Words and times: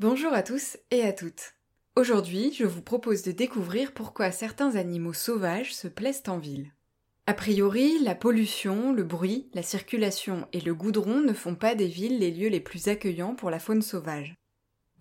Bonjour 0.00 0.32
à 0.32 0.42
tous 0.42 0.78
et 0.90 1.02
à 1.02 1.12
toutes. 1.12 1.52
Aujourd'hui, 1.94 2.54
je 2.58 2.64
vous 2.64 2.80
propose 2.80 3.20
de 3.22 3.32
découvrir 3.32 3.92
pourquoi 3.92 4.30
certains 4.30 4.76
animaux 4.76 5.12
sauvages 5.12 5.74
se 5.74 5.88
plaisent 5.88 6.22
en 6.26 6.38
ville. 6.38 6.72
A 7.26 7.34
priori, 7.34 7.98
la 8.02 8.14
pollution, 8.14 8.94
le 8.94 9.02
bruit, 9.02 9.50
la 9.52 9.62
circulation 9.62 10.48
et 10.54 10.62
le 10.62 10.72
goudron 10.72 11.20
ne 11.20 11.34
font 11.34 11.54
pas 11.54 11.74
des 11.74 11.86
villes 11.86 12.18
les 12.18 12.30
lieux 12.30 12.48
les 12.48 12.60
plus 12.60 12.88
accueillants 12.88 13.34
pour 13.34 13.50
la 13.50 13.58
faune 13.58 13.82
sauvage. 13.82 14.34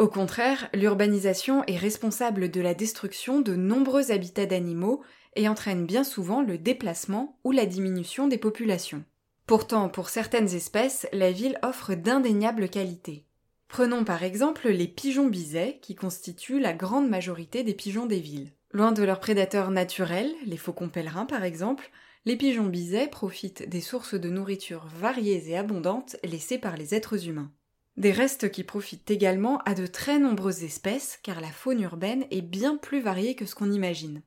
Au 0.00 0.08
contraire, 0.08 0.68
l'urbanisation 0.74 1.62
est 1.68 1.76
responsable 1.76 2.50
de 2.50 2.60
la 2.60 2.74
destruction 2.74 3.40
de 3.40 3.54
nombreux 3.54 4.10
habitats 4.10 4.46
d'animaux 4.46 5.04
et 5.36 5.48
entraîne 5.48 5.86
bien 5.86 6.02
souvent 6.02 6.42
le 6.42 6.58
déplacement 6.58 7.38
ou 7.44 7.52
la 7.52 7.66
diminution 7.66 8.26
des 8.26 8.38
populations. 8.38 9.04
Pourtant, 9.46 9.90
pour 9.90 10.08
certaines 10.08 10.56
espèces, 10.56 11.06
la 11.12 11.30
ville 11.30 11.56
offre 11.62 11.94
d'indéniables 11.94 12.68
qualités. 12.68 13.27
Prenons 13.68 14.02
par 14.02 14.22
exemple 14.24 14.68
les 14.68 14.88
pigeons 14.88 15.28
bisets 15.28 15.78
qui 15.82 15.94
constituent 15.94 16.58
la 16.58 16.72
grande 16.72 17.08
majorité 17.08 17.62
des 17.62 17.74
pigeons 17.74 18.06
des 18.06 18.18
villes. 18.18 18.50
Loin 18.72 18.92
de 18.92 19.02
leurs 19.02 19.20
prédateurs 19.20 19.70
naturels, 19.70 20.32
les 20.46 20.56
faucons 20.56 20.88
pèlerins 20.88 21.26
par 21.26 21.44
exemple, 21.44 21.90
les 22.24 22.36
pigeons 22.36 22.66
bisets 22.66 23.08
profitent 23.08 23.68
des 23.68 23.80
sources 23.80 24.14
de 24.14 24.28
nourriture 24.28 24.86
variées 24.86 25.50
et 25.50 25.56
abondantes 25.56 26.16
laissées 26.24 26.58
par 26.58 26.76
les 26.76 26.94
êtres 26.94 27.28
humains. 27.28 27.52
Des 27.96 28.12
restes 28.12 28.50
qui 28.50 28.64
profitent 28.64 29.10
également 29.10 29.58
à 29.58 29.74
de 29.74 29.86
très 29.86 30.18
nombreuses 30.18 30.64
espèces 30.64 31.18
car 31.22 31.40
la 31.40 31.50
faune 31.50 31.80
urbaine 31.80 32.26
est 32.30 32.42
bien 32.42 32.76
plus 32.76 33.00
variée 33.00 33.34
que 33.34 33.46
ce 33.46 33.54
qu'on 33.54 33.72
imagine. 33.72 34.22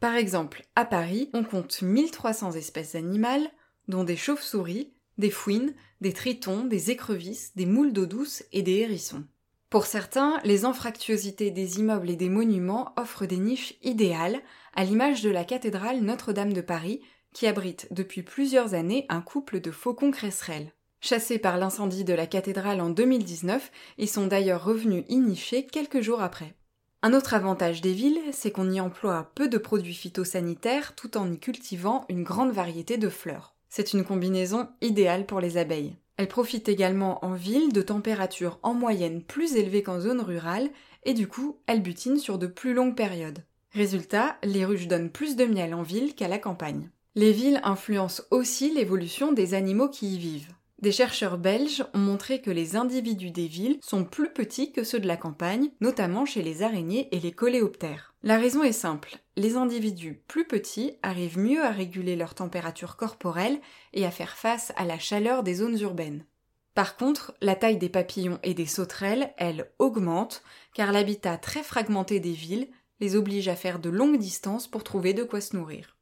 Par 0.00 0.14
exemple, 0.14 0.66
à 0.76 0.84
Paris, 0.84 1.30
on 1.32 1.44
compte 1.44 1.82
1300 1.82 2.52
espèces 2.52 2.94
animales, 2.94 3.48
dont 3.88 4.04
des 4.04 4.16
chauves-souris, 4.16 4.92
des 5.18 5.30
fouines, 5.30 5.74
des 6.00 6.12
tritons, 6.12 6.64
des 6.64 6.90
écrevisses, 6.90 7.52
des 7.56 7.66
moules 7.66 7.92
d'eau 7.92 8.06
douce 8.06 8.42
et 8.52 8.62
des 8.62 8.78
hérissons. 8.78 9.24
Pour 9.70 9.86
certains, 9.86 10.40
les 10.44 10.64
anfractuosités 10.66 11.50
des 11.50 11.80
immeubles 11.80 12.10
et 12.10 12.16
des 12.16 12.28
monuments 12.28 12.92
offrent 12.96 13.26
des 13.26 13.38
niches 13.38 13.74
idéales, 13.82 14.40
à 14.74 14.84
l'image 14.84 15.22
de 15.22 15.30
la 15.30 15.44
cathédrale 15.44 16.00
Notre-Dame 16.00 16.52
de 16.52 16.60
Paris, 16.60 17.00
qui 17.32 17.46
abrite 17.46 17.88
depuis 17.90 18.22
plusieurs 18.22 18.74
années 18.74 19.06
un 19.08 19.20
couple 19.20 19.60
de 19.60 19.70
faucons 19.70 20.12
cresserelles. 20.12 20.72
Chassés 21.00 21.38
par 21.38 21.58
l'incendie 21.58 22.04
de 22.04 22.14
la 22.14 22.26
cathédrale 22.26 22.80
en 22.80 22.88
2019, 22.88 23.70
ils 23.98 24.08
sont 24.08 24.26
d'ailleurs 24.26 24.64
revenus 24.64 25.04
y 25.08 25.16
nicher 25.18 25.66
quelques 25.66 26.00
jours 26.00 26.22
après. 26.22 26.54
Un 27.02 27.12
autre 27.12 27.34
avantage 27.34 27.82
des 27.82 27.92
villes, 27.92 28.20
c'est 28.32 28.50
qu'on 28.50 28.70
y 28.70 28.80
emploie 28.80 29.32
peu 29.34 29.48
de 29.48 29.58
produits 29.58 29.92
phytosanitaires 29.92 30.94
tout 30.94 31.18
en 31.18 31.30
y 31.30 31.38
cultivant 31.38 32.06
une 32.08 32.22
grande 32.22 32.52
variété 32.52 32.96
de 32.96 33.10
fleurs. 33.10 33.53
C'est 33.76 33.92
une 33.92 34.04
combinaison 34.04 34.68
idéale 34.82 35.26
pour 35.26 35.40
les 35.40 35.56
abeilles. 35.56 35.96
Elles 36.16 36.28
profitent 36.28 36.68
également 36.68 37.24
en 37.24 37.32
ville 37.32 37.72
de 37.72 37.82
températures 37.82 38.60
en 38.62 38.72
moyenne 38.72 39.20
plus 39.20 39.56
élevées 39.56 39.82
qu'en 39.82 39.98
zone 39.98 40.20
rurale 40.20 40.70
et 41.02 41.12
du 41.12 41.26
coup, 41.26 41.58
elles 41.66 41.82
butinent 41.82 42.20
sur 42.20 42.38
de 42.38 42.46
plus 42.46 42.72
longues 42.72 42.94
périodes. 42.94 43.42
Résultat, 43.72 44.36
les 44.44 44.64
ruches 44.64 44.86
donnent 44.86 45.10
plus 45.10 45.34
de 45.34 45.44
miel 45.44 45.74
en 45.74 45.82
ville 45.82 46.14
qu'à 46.14 46.28
la 46.28 46.38
campagne. 46.38 46.88
Les 47.16 47.32
villes 47.32 47.60
influencent 47.64 48.22
aussi 48.30 48.72
l'évolution 48.72 49.32
des 49.32 49.54
animaux 49.54 49.88
qui 49.88 50.14
y 50.14 50.18
vivent. 50.18 50.54
Des 50.84 50.92
chercheurs 50.92 51.38
belges 51.38 51.82
ont 51.94 51.98
montré 51.98 52.42
que 52.42 52.50
les 52.50 52.76
individus 52.76 53.30
des 53.30 53.46
villes 53.46 53.78
sont 53.80 54.04
plus 54.04 54.30
petits 54.30 54.70
que 54.70 54.84
ceux 54.84 55.00
de 55.00 55.06
la 55.06 55.16
campagne, 55.16 55.70
notamment 55.80 56.26
chez 56.26 56.42
les 56.42 56.62
araignées 56.62 57.08
et 57.10 57.20
les 57.20 57.32
coléoptères. 57.32 58.12
La 58.22 58.36
raison 58.36 58.62
est 58.62 58.72
simple, 58.72 59.16
les 59.38 59.56
individus 59.56 60.22
plus 60.28 60.46
petits 60.46 60.98
arrivent 61.02 61.38
mieux 61.38 61.64
à 61.64 61.70
réguler 61.70 62.16
leur 62.16 62.34
température 62.34 62.96
corporelle 62.96 63.58
et 63.94 64.04
à 64.04 64.10
faire 64.10 64.36
face 64.36 64.74
à 64.76 64.84
la 64.84 64.98
chaleur 64.98 65.42
des 65.42 65.54
zones 65.54 65.80
urbaines. 65.80 66.26
Par 66.74 66.98
contre, 66.98 67.32
la 67.40 67.54
taille 67.54 67.78
des 67.78 67.88
papillons 67.88 68.38
et 68.42 68.52
des 68.52 68.66
sauterelles, 68.66 69.32
elle, 69.38 69.70
augmente, 69.78 70.42
car 70.74 70.92
l'habitat 70.92 71.38
très 71.38 71.62
fragmenté 71.62 72.20
des 72.20 72.32
villes 72.32 72.68
les 73.00 73.16
oblige 73.16 73.48
à 73.48 73.56
faire 73.56 73.78
de 73.78 73.88
longues 73.88 74.18
distances 74.18 74.68
pour 74.68 74.84
trouver 74.84 75.14
de 75.14 75.24
quoi 75.24 75.40
se 75.40 75.56
nourrir. 75.56 75.96